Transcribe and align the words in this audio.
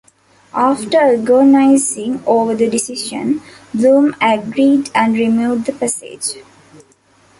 After 0.55 0.97
agonizing 0.97 2.23
over 2.25 2.55
the 2.55 2.67
decision, 2.67 3.39
Blume 3.71 4.15
agreed 4.19 4.89
and 4.95 5.13
removed 5.13 5.67
the 5.67 5.73
passage. 5.73 6.37